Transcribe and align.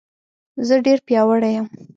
زه 0.67 0.75
ډېر 0.85 0.99
پیاوړی 1.07 1.51
یم 1.55 1.67